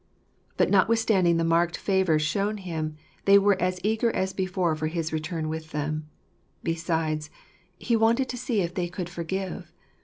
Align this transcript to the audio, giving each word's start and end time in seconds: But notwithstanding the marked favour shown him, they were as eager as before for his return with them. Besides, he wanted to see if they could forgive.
But 0.57 0.71
notwithstanding 0.71 1.37
the 1.37 1.43
marked 1.43 1.77
favour 1.77 2.17
shown 2.17 2.57
him, 2.57 2.95
they 3.25 3.37
were 3.37 3.55
as 3.61 3.79
eager 3.83 4.09
as 4.15 4.33
before 4.33 4.75
for 4.75 4.87
his 4.87 5.13
return 5.13 5.47
with 5.47 5.69
them. 5.73 6.09
Besides, 6.63 7.29
he 7.77 7.95
wanted 7.95 8.27
to 8.29 8.35
see 8.37 8.61
if 8.61 8.73
they 8.73 8.87
could 8.89 9.09
forgive. 9.09 9.71